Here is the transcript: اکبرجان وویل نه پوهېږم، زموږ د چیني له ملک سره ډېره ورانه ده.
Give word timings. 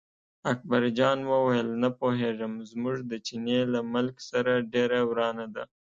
اکبرجان 0.51 1.19
وویل 1.31 1.69
نه 1.83 1.89
پوهېږم، 1.99 2.53
زموږ 2.71 2.97
د 3.11 3.13
چیني 3.25 3.59
له 3.73 3.79
ملک 3.93 4.15
سره 4.29 4.53
ډېره 4.73 4.99
ورانه 5.09 5.45
ده. 5.55 5.63